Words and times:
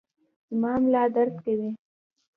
زما 0.49 0.71
ملا 0.83 1.03
درد 1.15 1.33
کوي 1.43 1.69